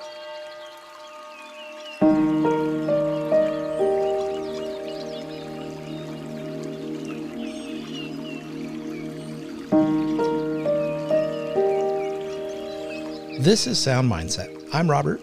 This 0.00 0.06
is 13.66 13.80
Sound 13.80 14.08
Mindset. 14.08 14.68
I'm 14.72 14.88
Robert, 14.88 15.20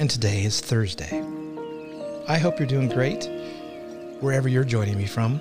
and 0.00 0.10
today 0.10 0.42
is 0.44 0.60
Thursday. 0.60 1.22
I 2.26 2.38
hope 2.38 2.58
you're 2.58 2.66
doing 2.66 2.88
great 2.88 3.30
wherever 4.18 4.48
you're 4.48 4.64
joining 4.64 4.98
me 4.98 5.06
from. 5.06 5.40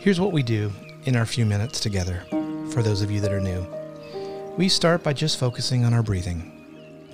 Here's 0.00 0.18
what 0.18 0.32
we 0.32 0.42
do 0.42 0.72
in 1.04 1.14
our 1.14 1.26
few 1.26 1.46
minutes 1.46 1.78
together 1.78 2.24
for 2.72 2.82
those 2.82 3.02
of 3.02 3.12
you 3.12 3.20
that 3.20 3.30
are 3.30 3.40
new. 3.40 3.64
We 4.56 4.68
start 4.68 5.04
by 5.04 5.12
just 5.12 5.38
focusing 5.38 5.84
on 5.84 5.94
our 5.94 6.02
breathing 6.02 6.53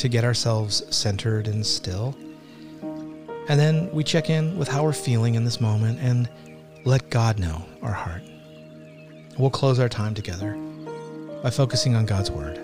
to 0.00 0.08
get 0.08 0.24
ourselves 0.24 0.82
centered 0.94 1.46
and 1.46 1.64
still. 1.64 2.16
And 3.48 3.60
then 3.60 3.90
we 3.92 4.02
check 4.02 4.30
in 4.30 4.56
with 4.56 4.66
how 4.66 4.82
we're 4.82 4.94
feeling 4.94 5.34
in 5.34 5.44
this 5.44 5.60
moment 5.60 5.98
and 6.00 6.26
let 6.86 7.10
God 7.10 7.38
know 7.38 7.66
our 7.82 7.92
heart. 7.92 8.22
We'll 9.38 9.50
close 9.50 9.78
our 9.78 9.90
time 9.90 10.14
together 10.14 10.54
by 11.42 11.50
focusing 11.50 11.94
on 11.96 12.06
God's 12.06 12.30
Word 12.30 12.58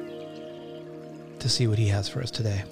to 1.39 1.49
see 1.51 1.67
what 1.67 1.79
He 1.79 1.89
has 1.89 2.09
for 2.09 2.23
us 2.23 2.31
today. 2.31 2.65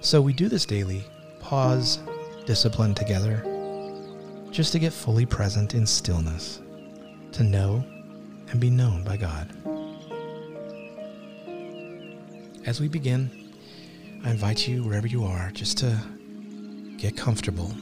So 0.00 0.20
we 0.20 0.32
do 0.32 0.48
this 0.48 0.66
daily, 0.66 1.04
pause, 1.38 2.00
discipline 2.44 2.94
together, 2.94 3.44
just 4.50 4.72
to 4.72 4.80
get 4.80 4.92
fully 4.92 5.26
present 5.26 5.74
in 5.74 5.86
stillness, 5.86 6.60
to 7.32 7.44
know 7.44 7.84
and 8.50 8.58
be 8.58 8.70
known 8.70 9.04
by 9.04 9.16
God. 9.16 9.48
As 12.66 12.80
we 12.80 12.88
begin, 12.88 13.30
I 14.24 14.30
invite 14.30 14.68
you, 14.68 14.82
wherever 14.84 15.06
you 15.06 15.24
are, 15.24 15.50
just 15.52 15.78
to 15.78 15.98
get 16.98 17.16
comfortable, 17.16 17.72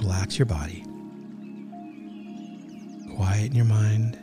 relax 0.00 0.38
your 0.38 0.46
body, 0.46 0.84
quieten 3.14 3.54
your 3.54 3.66
mind. 3.66 4.18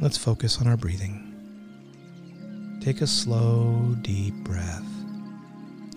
Let's 0.00 0.18
focus 0.18 0.60
on 0.60 0.66
our 0.66 0.76
breathing. 0.76 1.28
Take 2.80 3.00
a 3.00 3.06
slow, 3.06 3.94
deep 4.02 4.34
breath, 4.42 4.88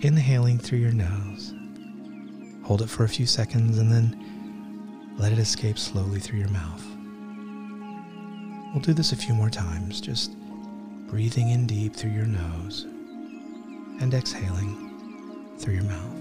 inhaling 0.02 0.58
through 0.58 0.78
your 0.78 0.92
nose. 0.92 1.52
Hold 2.64 2.82
it 2.82 2.88
for 2.88 3.02
a 3.04 3.08
few 3.08 3.26
seconds 3.26 3.78
and 3.78 3.90
then 3.90 5.14
let 5.18 5.32
it 5.32 5.38
escape 5.38 5.78
slowly 5.78 6.20
through 6.20 6.38
your 6.38 6.50
mouth. 6.50 6.84
We'll 8.72 8.82
do 8.82 8.92
this 8.92 9.12
a 9.12 9.16
few 9.16 9.34
more 9.34 9.50
times, 9.50 10.00
just 10.00 10.30
breathing 11.08 11.50
in 11.50 11.66
deep 11.66 11.94
through 11.94 12.10
your 12.10 12.26
nose 12.26 12.84
and 14.00 14.12
exhaling 14.12 15.54
through 15.58 15.74
your 15.74 15.84
mouth. 15.84 16.16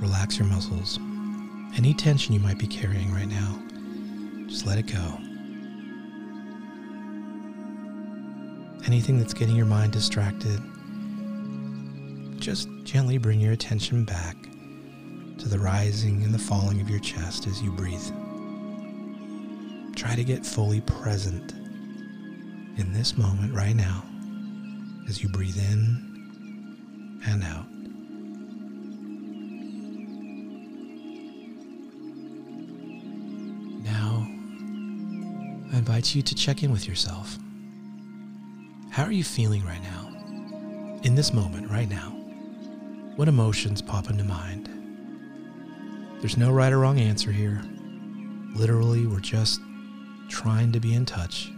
relax 0.00 0.38
your 0.38 0.48
muscles. 0.48 0.98
Any 1.76 1.94
tension 1.94 2.34
you 2.34 2.40
might 2.40 2.58
be 2.58 2.66
carrying 2.66 3.12
right 3.12 3.28
now, 3.28 3.58
just 4.48 4.66
let 4.66 4.78
it 4.78 4.86
go. 4.86 5.29
Anything 8.86 9.18
that's 9.18 9.34
getting 9.34 9.54
your 9.56 9.66
mind 9.66 9.92
distracted, 9.92 10.60
just 12.40 12.68
gently 12.82 13.18
bring 13.18 13.38
your 13.40 13.52
attention 13.52 14.04
back 14.04 14.36
to 15.38 15.48
the 15.48 15.58
rising 15.58 16.22
and 16.22 16.34
the 16.34 16.38
falling 16.38 16.80
of 16.80 16.90
your 16.90 16.98
chest 16.98 17.46
as 17.46 17.62
you 17.62 17.70
breathe. 17.72 18.04
Try 19.94 20.16
to 20.16 20.24
get 20.24 20.44
fully 20.44 20.80
present 20.80 21.52
in 22.78 22.92
this 22.92 23.16
moment 23.16 23.54
right 23.54 23.76
now 23.76 24.04
as 25.08 25.22
you 25.22 25.28
breathe 25.28 25.56
in 25.56 27.20
and 27.26 27.44
out. 27.44 27.66
Now, 33.84 34.26
I 35.72 35.78
invite 35.78 36.14
you 36.14 36.22
to 36.22 36.34
check 36.34 36.62
in 36.62 36.72
with 36.72 36.88
yourself. 36.88 37.38
How 39.00 39.06
are 39.06 39.12
you 39.12 39.24
feeling 39.24 39.64
right 39.64 39.82
now? 39.82 40.12
In 41.04 41.14
this 41.14 41.32
moment, 41.32 41.70
right 41.70 41.88
now? 41.88 42.10
What 43.16 43.28
emotions 43.28 43.80
pop 43.80 44.10
into 44.10 44.24
mind? 44.24 44.68
There's 46.20 46.36
no 46.36 46.52
right 46.52 46.70
or 46.70 46.80
wrong 46.80 47.00
answer 47.00 47.32
here. 47.32 47.62
Literally, 48.54 49.06
we're 49.06 49.20
just 49.20 49.58
trying 50.28 50.70
to 50.72 50.80
be 50.80 50.92
in 50.92 51.06
touch 51.06 51.50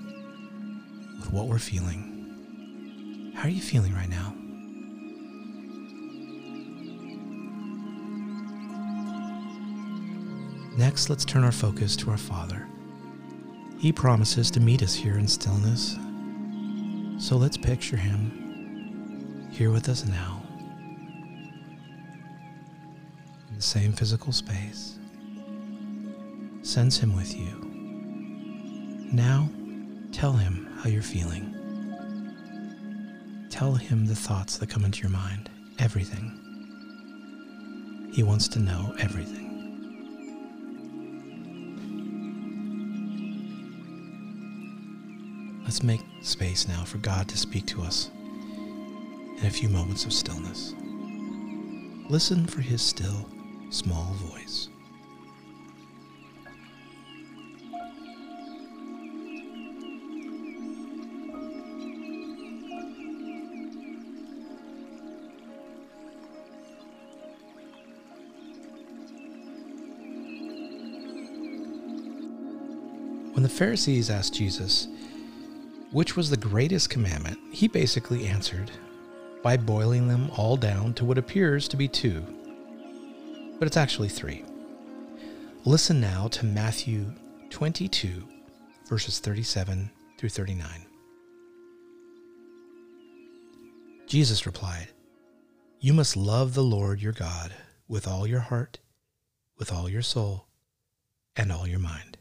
with 1.18 1.32
what 1.32 1.48
we're 1.48 1.58
feeling. 1.58 3.32
How 3.34 3.48
are 3.48 3.50
you 3.50 3.60
feeling 3.60 3.92
right 3.92 4.08
now? 4.08 4.36
Next, 10.78 11.10
let's 11.10 11.24
turn 11.24 11.42
our 11.42 11.50
focus 11.50 11.96
to 11.96 12.10
our 12.12 12.16
Father. 12.16 12.68
He 13.80 13.90
promises 13.90 14.48
to 14.52 14.60
meet 14.60 14.80
us 14.80 14.94
here 14.94 15.18
in 15.18 15.26
stillness. 15.26 15.96
So 17.32 17.38
let's 17.38 17.56
picture 17.56 17.96
Him 17.96 19.48
here 19.50 19.70
with 19.70 19.88
us 19.88 20.04
now, 20.04 20.42
in 23.48 23.56
the 23.56 23.62
same 23.62 23.94
physical 23.94 24.32
space. 24.32 24.98
Sense 26.60 26.98
Him 26.98 27.16
with 27.16 27.34
you. 27.34 29.08
Now, 29.14 29.48
tell 30.12 30.34
Him 30.34 30.68
how 30.76 30.90
you're 30.90 31.00
feeling. 31.00 31.54
Tell 33.48 33.76
Him 33.76 34.04
the 34.04 34.14
thoughts 34.14 34.58
that 34.58 34.68
come 34.68 34.84
into 34.84 35.00
your 35.00 35.08
mind, 35.08 35.48
everything. 35.78 36.38
He 38.12 38.22
wants 38.22 38.46
to 38.48 38.58
know 38.58 38.94
everything. 38.98 39.51
Let's 45.72 45.82
make 45.82 46.04
space 46.20 46.68
now 46.68 46.84
for 46.84 46.98
God 46.98 47.28
to 47.30 47.38
speak 47.38 47.64
to 47.68 47.80
us 47.80 48.10
in 49.38 49.46
a 49.46 49.50
few 49.50 49.70
moments 49.70 50.04
of 50.04 50.12
stillness. 50.12 50.74
Listen 52.10 52.44
for 52.44 52.60
His 52.60 52.82
still, 52.82 53.26
small 53.70 54.12
voice. 54.12 54.68
When 73.32 73.42
the 73.42 73.48
Pharisees 73.48 74.10
asked 74.10 74.34
Jesus, 74.34 74.86
which 75.92 76.16
was 76.16 76.30
the 76.30 76.36
greatest 76.36 76.90
commandment, 76.90 77.38
he 77.52 77.68
basically 77.68 78.26
answered 78.26 78.70
by 79.42 79.56
boiling 79.56 80.08
them 80.08 80.30
all 80.36 80.56
down 80.56 80.94
to 80.94 81.04
what 81.04 81.18
appears 81.18 81.68
to 81.68 81.76
be 81.76 81.86
two, 81.86 82.24
but 83.58 83.66
it's 83.66 83.76
actually 83.76 84.08
three. 84.08 84.44
Listen 85.64 86.00
now 86.00 86.28
to 86.28 86.46
Matthew 86.46 87.06
22, 87.50 88.26
verses 88.88 89.18
37 89.18 89.90
through 90.18 90.28
39. 90.30 90.68
Jesus 94.06 94.46
replied, 94.46 94.88
You 95.80 95.92
must 95.92 96.16
love 96.16 96.54
the 96.54 96.62
Lord 96.62 97.00
your 97.00 97.12
God 97.12 97.52
with 97.86 98.08
all 98.08 98.26
your 98.26 98.40
heart, 98.40 98.78
with 99.58 99.72
all 99.72 99.88
your 99.88 100.02
soul, 100.02 100.46
and 101.36 101.52
all 101.52 101.66
your 101.66 101.78
mind. 101.78 102.18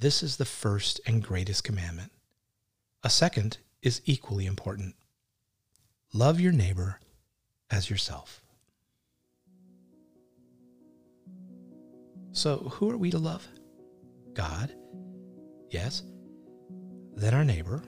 This 0.00 0.22
is 0.22 0.36
the 0.36 0.44
first 0.44 1.00
and 1.06 1.22
greatest 1.22 1.64
commandment. 1.64 2.12
A 3.04 3.10
second 3.10 3.58
is 3.82 4.02
equally 4.04 4.46
important 4.46 4.94
love 6.12 6.40
your 6.40 6.52
neighbor 6.52 6.98
as 7.70 7.90
yourself. 7.90 8.42
So, 12.32 12.56
who 12.56 12.90
are 12.90 12.96
we 12.96 13.10
to 13.10 13.18
love? 13.18 13.46
God, 14.34 14.74
yes. 15.70 16.02
Then 17.14 17.34
our 17.34 17.44
neighbor, 17.44 17.82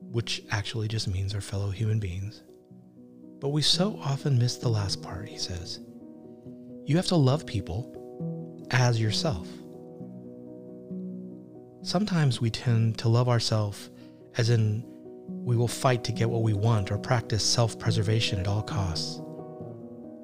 which 0.00 0.42
actually 0.50 0.88
just 0.88 1.08
means 1.08 1.34
our 1.34 1.40
fellow 1.40 1.70
human 1.70 1.98
beings. 1.98 2.42
But 3.40 3.50
we 3.50 3.62
so 3.62 3.98
often 4.02 4.38
miss 4.38 4.56
the 4.56 4.68
last 4.68 5.02
part, 5.02 5.28
he 5.28 5.38
says. 5.38 5.80
You 6.84 6.96
have 6.96 7.06
to 7.08 7.16
love 7.16 7.46
people 7.46 8.66
as 8.70 9.00
yourself. 9.00 9.48
Sometimes 11.82 12.40
we 12.40 12.50
tend 12.50 12.98
to 12.98 13.08
love 13.08 13.28
ourselves 13.28 13.90
as 14.36 14.50
in 14.50 14.84
we 15.28 15.56
will 15.56 15.68
fight 15.68 16.04
to 16.04 16.12
get 16.12 16.28
what 16.28 16.42
we 16.42 16.52
want 16.52 16.90
or 16.90 16.98
practice 16.98 17.44
self 17.44 17.78
preservation 17.78 18.38
at 18.38 18.46
all 18.46 18.62
costs. 18.62 19.20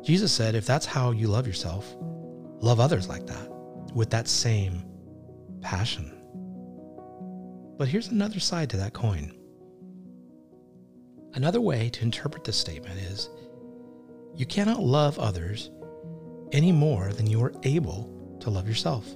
Jesus 0.05 0.33
said, 0.33 0.55
if 0.55 0.67
that's 0.67 0.87
how 0.87 1.11
you 1.11 1.29
love 1.29 1.47
yourself, 1.47 1.97
love 2.61 2.81
others 2.81 3.09
like 3.09 3.27
that, 3.27 3.51
with 3.95 4.11
that 4.11 4.29
same 4.29 4.85
passion. 5.61 6.15
But 7.77 7.89
here's 7.89 8.09
another 8.09 8.41
side 8.41 8.71
to 8.71 8.77
that 8.79 8.93
coin. 8.93 9.35
Another 11.35 11.61
way 11.61 11.91
to 11.91 12.03
interpret 12.03 12.45
this 12.45 12.57
statement 12.57 12.99
is 13.01 13.29
you 14.35 14.47
cannot 14.47 14.83
love 14.83 15.19
others 15.19 15.71
any 16.53 16.73
more 16.73 17.13
than 17.13 17.27
you 17.27 17.43
are 17.43 17.53
able 17.65 18.39
to 18.41 18.51
love 18.51 18.69
yourself. 18.69 19.07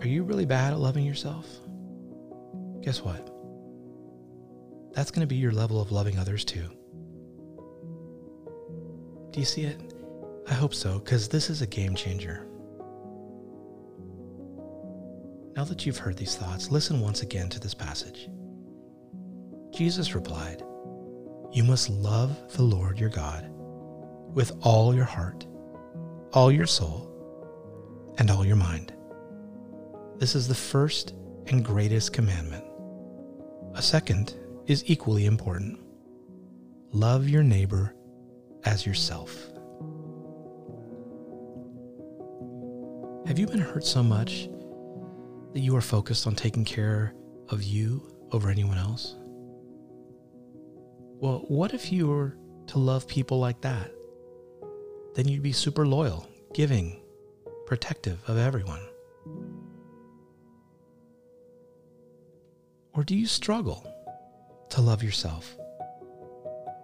Are 0.00 0.08
you 0.08 0.24
really 0.24 0.46
bad 0.46 0.72
at 0.72 0.80
loving 0.80 1.04
yourself? 1.04 1.46
Guess 2.82 3.02
what? 3.02 3.30
That's 4.92 5.10
going 5.10 5.20
to 5.20 5.26
be 5.26 5.36
your 5.36 5.52
level 5.52 5.80
of 5.80 5.92
loving 5.92 6.18
others 6.18 6.44
too. 6.44 6.68
Do 9.30 9.40
you 9.40 9.46
see 9.46 9.62
it? 9.62 9.94
I 10.48 10.54
hope 10.54 10.74
so, 10.74 10.98
because 10.98 11.28
this 11.28 11.48
is 11.48 11.62
a 11.62 11.66
game 11.66 11.94
changer. 11.94 12.46
Now 15.56 15.64
that 15.64 15.86
you've 15.86 15.98
heard 15.98 16.16
these 16.16 16.36
thoughts, 16.36 16.70
listen 16.70 17.00
once 17.00 17.22
again 17.22 17.48
to 17.50 17.60
this 17.60 17.74
passage. 17.74 18.28
Jesus 19.72 20.14
replied, 20.14 20.62
You 21.52 21.62
must 21.62 21.88
love 21.88 22.36
the 22.54 22.62
Lord 22.62 22.98
your 22.98 23.10
God 23.10 23.48
with 24.34 24.52
all 24.60 24.94
your 24.94 25.04
heart, 25.04 25.46
all 26.32 26.50
your 26.50 26.66
soul, 26.66 27.08
and 28.18 28.30
all 28.30 28.44
your 28.44 28.56
mind. 28.56 28.92
This 30.18 30.34
is 30.34 30.48
the 30.48 30.54
first 30.54 31.14
and 31.46 31.64
greatest 31.64 32.12
commandment. 32.12 32.64
A 33.74 33.80
second 33.80 34.36
is 34.66 34.84
equally 34.86 35.24
important 35.24 35.78
love 36.92 37.26
your 37.26 37.42
neighbor 37.42 37.94
as 38.64 38.84
yourself. 38.84 39.34
Have 43.26 43.38
you 43.38 43.46
been 43.46 43.60
hurt 43.60 43.84
so 43.84 44.02
much 44.02 44.50
that 45.54 45.60
you 45.60 45.74
are 45.74 45.80
focused 45.80 46.26
on 46.26 46.34
taking 46.34 46.66
care 46.66 47.14
of 47.48 47.62
you 47.62 48.14
over 48.30 48.50
anyone 48.50 48.76
else? 48.76 49.16
Well, 51.20 51.44
what 51.48 51.72
if 51.72 51.90
you 51.90 52.08
were 52.08 52.36
to 52.66 52.78
love 52.78 53.08
people 53.08 53.38
like 53.38 53.62
that? 53.62 53.90
Then 55.14 55.28
you'd 55.28 55.42
be 55.42 55.52
super 55.52 55.86
loyal, 55.86 56.28
giving, 56.52 57.00
protective 57.66 58.20
of 58.28 58.36
everyone. 58.36 58.82
Or 62.94 63.04
do 63.04 63.16
you 63.16 63.26
struggle 63.26 63.86
to 64.70 64.80
love 64.80 65.02
yourself? 65.02 65.56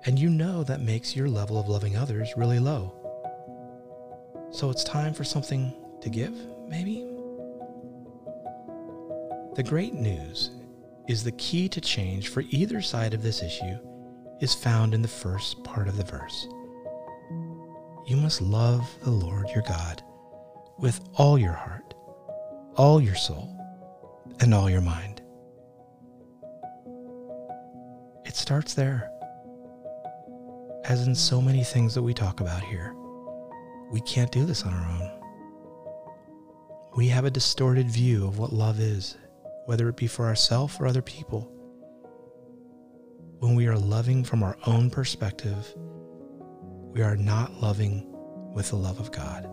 And 0.06 0.19
you 0.19 0.31
know 0.31 0.64
that 0.64 0.81
makes 0.81 1.14
your 1.14 1.28
level 1.28 1.58
of 1.58 1.69
loving 1.69 1.96
others 1.96 2.32
really 2.37 2.58
low. 2.58 2.94
So 4.50 4.70
it's 4.70 4.84
time 4.84 5.12
for 5.12 5.25
something 5.25 5.75
to 6.00 6.08
give, 6.08 6.34
maybe? 6.66 7.06
The 9.55 9.62
great 9.62 9.93
news 9.93 10.50
is 11.08 11.25
the 11.25 11.32
key 11.32 11.69
to 11.69 11.81
change 11.81 12.28
for 12.28 12.43
either 12.50 12.81
side 12.81 13.12
of 13.12 13.22
this 13.22 13.43
issue 13.43 13.78
is 14.40 14.54
found 14.54 14.94
in 14.94 15.02
the 15.02 15.08
first 15.08 15.62
part 15.64 15.88
of 15.88 15.96
the 15.96 16.04
verse. 16.04 16.46
You 18.06 18.16
must 18.16 18.40
love 18.40 18.88
the 19.02 19.11
Lord 19.11 19.49
your 19.50 19.64
God 19.69 20.02
with 20.78 21.00
all 21.14 21.38
your 21.38 21.52
heart, 21.52 21.93
all 22.76 23.00
your 23.00 23.16
soul, 23.16 23.54
and 24.40 24.54
all 24.54 24.70
your 24.70 24.81
mind. 24.81 25.18
Starts 28.38 28.75
there. 28.75 29.11
As 30.85 31.06
in 31.06 31.14
so 31.14 31.40
many 31.43 31.64
things 31.64 31.94
that 31.94 32.02
we 32.02 32.14
talk 32.14 32.40
about 32.40 32.62
here, 32.62 32.94
we 33.90 34.00
can't 34.02 34.32
do 34.32 34.44
this 34.44 34.62
on 34.62 34.73
our 34.73 34.90
own. 34.90 35.11
We 36.96 37.08
have 37.08 37.25
a 37.25 37.31
distorted 37.31 37.90
view 37.90 38.26
of 38.26 38.38
what 38.38 38.52
love 38.52 38.81
is 38.81 39.17
whether 39.69 39.87
it 39.90 39.96
be 39.96 40.06
for 40.06 40.25
ourselves 40.25 40.79
or 40.81 40.87
other 40.87 41.02
people. 41.02 41.52
When 43.38 43.55
we 43.55 43.67
are 43.67 43.76
loving 43.76 44.25
from 44.25 44.43
our 44.43 44.56
own 44.67 44.88
perspective, 44.88 45.75
we 45.76 47.02
are 47.02 47.17
not 47.17 47.61
loving 47.61 48.06
with 48.55 48.70
the 48.70 48.76
love 48.76 48.99
of 48.99 49.12
God. 49.12 49.44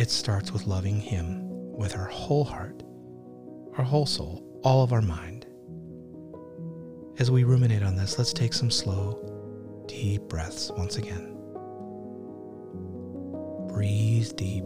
It 0.00 0.08
starts 0.08 0.52
with 0.52 0.68
loving 0.68 1.00
Him 1.00 1.40
with 1.76 1.96
our 1.96 2.06
whole 2.06 2.44
heart, 2.44 2.84
our 3.76 3.84
whole 3.84 4.06
soul, 4.06 4.60
all 4.62 4.84
of 4.84 4.92
our 4.92 5.02
mind. 5.02 5.31
As 7.18 7.30
we 7.30 7.44
ruminate 7.44 7.82
on 7.82 7.94
this, 7.94 8.18
let's 8.18 8.32
take 8.32 8.54
some 8.54 8.70
slow, 8.70 9.84
deep 9.86 10.22
breaths 10.22 10.70
once 10.70 10.96
again. 10.96 11.36
Breathe 13.68 14.34
deep, 14.34 14.64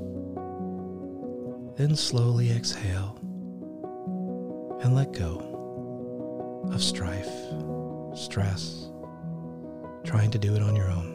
then 1.76 1.96
slowly 1.96 2.52
exhale 2.52 3.18
and 4.82 4.94
let 4.94 5.12
go 5.12 6.62
of 6.72 6.82
strife, 6.82 7.30
stress, 8.14 8.90
trying 10.04 10.30
to 10.30 10.38
do 10.38 10.54
it 10.54 10.62
on 10.62 10.76
your 10.76 10.88
own. 10.88 11.14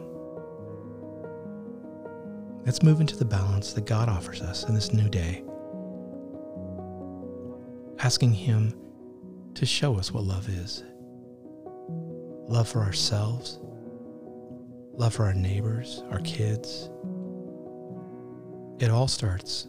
Let's 2.65 2.83
move 2.83 2.99
into 2.99 3.15
the 3.15 3.25
balance 3.25 3.71
that 3.73 3.85
God 3.85 4.09
offers 4.09 4.41
us 4.41 4.67
in 4.67 4.75
this 4.75 4.91
new 4.93 5.07
day, 5.07 5.43
asking 7.99 8.33
Him 8.33 8.77
to 9.53 9.65
show 9.65 9.97
us 9.97 10.11
what 10.11 10.25
love 10.25 10.49
is 10.49 10.83
love 12.51 12.67
for 12.67 12.81
ourselves, 12.81 13.59
love 14.93 15.13
for 15.13 15.23
our 15.23 15.33
neighbors, 15.33 16.03
our 16.11 16.19
kids. 16.19 16.89
It 18.79 18.89
all 18.91 19.07
starts 19.07 19.67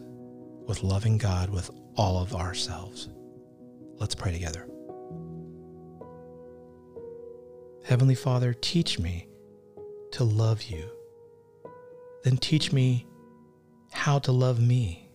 with 0.67 0.83
loving 0.83 1.17
God 1.17 1.49
with 1.49 1.69
all 1.95 2.21
of 2.21 2.35
ourselves. 2.35 3.07
Let's 3.99 4.15
pray 4.15 4.33
together. 4.33 4.67
Heavenly 7.85 8.15
Father, 8.15 8.53
teach 8.53 8.99
me 8.99 9.27
to 10.11 10.25
love 10.25 10.63
you. 10.63 10.89
Then 12.25 12.35
teach 12.35 12.73
me 12.73 13.05
how 13.91 14.19
to 14.19 14.33
love 14.33 14.59
me. 14.59 15.09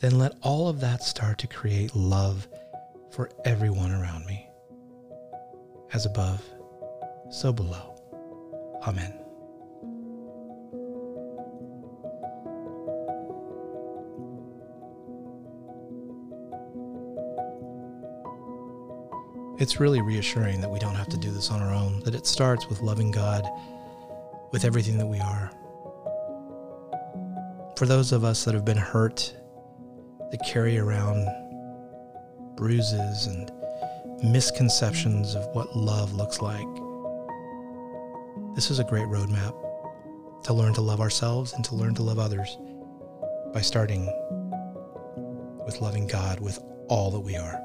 Then 0.00 0.18
let 0.18 0.32
all 0.42 0.66
of 0.68 0.80
that 0.80 1.04
start 1.04 1.38
to 1.38 1.46
create 1.46 1.94
love 1.94 2.48
for 3.12 3.30
everyone 3.44 3.92
around 3.92 4.26
me. 4.26 4.49
As 5.92 6.06
above, 6.06 6.44
so 7.30 7.52
below. 7.52 7.96
Amen. 8.86 9.12
It's 19.58 19.78
really 19.78 20.00
reassuring 20.00 20.60
that 20.60 20.70
we 20.70 20.78
don't 20.78 20.94
have 20.94 21.08
to 21.08 21.18
do 21.18 21.30
this 21.30 21.50
on 21.50 21.60
our 21.60 21.74
own, 21.74 22.00
that 22.04 22.14
it 22.14 22.26
starts 22.26 22.68
with 22.68 22.80
loving 22.80 23.10
God 23.10 23.44
with 24.52 24.64
everything 24.64 24.96
that 24.98 25.06
we 25.06 25.18
are. 25.18 25.50
For 27.76 27.86
those 27.86 28.12
of 28.12 28.24
us 28.24 28.44
that 28.44 28.54
have 28.54 28.64
been 28.64 28.78
hurt, 28.78 29.34
that 30.30 30.38
carry 30.46 30.78
around 30.78 31.26
bruises 32.56 33.26
and 33.26 33.50
misconceptions 34.22 35.34
of 35.34 35.46
what 35.54 35.76
love 35.76 36.12
looks 36.14 36.40
like, 36.40 36.66
this 38.54 38.70
is 38.70 38.78
a 38.78 38.84
great 38.84 39.06
roadmap 39.06 39.54
to 40.44 40.52
learn 40.52 40.74
to 40.74 40.80
love 40.80 41.00
ourselves 41.00 41.52
and 41.52 41.64
to 41.64 41.74
learn 41.74 41.94
to 41.94 42.02
love 42.02 42.18
others 42.18 42.56
by 43.52 43.60
starting 43.60 44.06
with 45.64 45.80
loving 45.80 46.06
God 46.06 46.40
with 46.40 46.58
all 46.88 47.10
that 47.10 47.20
we 47.20 47.36
are. 47.36 47.60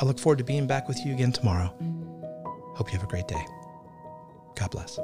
I 0.00 0.04
look 0.04 0.18
forward 0.18 0.38
to 0.38 0.44
being 0.44 0.66
back 0.66 0.88
with 0.88 1.04
you 1.04 1.12
again 1.14 1.32
tomorrow. 1.32 1.72
Hope 2.76 2.92
you 2.92 2.98
have 2.98 3.06
a 3.06 3.10
great 3.10 3.28
day. 3.28 3.44
God 4.54 4.70
bless. 4.70 4.98